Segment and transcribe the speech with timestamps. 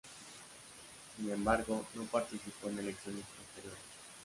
[1.15, 3.77] Sin embargo, no participó en elecciones posteriores.